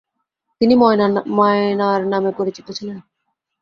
[0.61, 0.73] তিনি
[1.37, 2.97] মায়নার নামে পরিচিত ছিলেন।